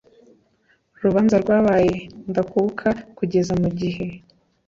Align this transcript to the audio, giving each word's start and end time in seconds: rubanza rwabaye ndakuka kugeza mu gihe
rubanza 1.03 1.35
rwabaye 1.43 1.93
ndakuka 2.29 2.89
kugeza 3.17 3.53
mu 3.61 3.69
gihe 3.79 4.05